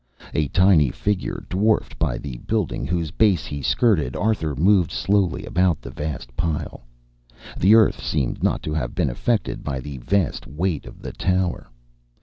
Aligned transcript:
A 0.33 0.47
tiny 0.47 0.89
figure, 0.89 1.45
dwarfed 1.47 1.99
by 1.99 2.17
the 2.17 2.37
building 2.37 2.87
whose 2.87 3.11
base 3.11 3.45
he 3.45 3.61
skirted, 3.61 4.15
Arthur 4.15 4.55
moved 4.55 4.89
slowly 4.91 5.45
about 5.45 5.79
the 5.79 5.91
vast 5.91 6.35
pile. 6.35 6.81
The 7.55 7.75
earth 7.75 8.03
seemed 8.03 8.41
not 8.41 8.63
to 8.63 8.73
have 8.73 8.95
been 8.95 9.11
affected 9.11 9.63
by 9.63 9.79
the 9.79 9.97
vast 9.99 10.47
weight 10.47 10.87
of 10.87 11.03
the 11.03 11.11
tower. 11.11 11.69